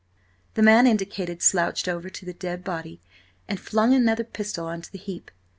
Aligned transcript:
The 0.55 0.63
man 0.63 0.87
indicated 0.87 1.43
slouched 1.43 1.87
over 1.87 2.09
to 2.09 2.25
the 2.25 2.33
dead 2.33 2.63
body 2.63 2.99
and 3.47 3.59
flung 3.59 3.93
another 3.93 4.23
pistol 4.23 4.65
on 4.65 4.81
to 4.81 4.91
the 4.91 4.97
heap. 4.97 5.29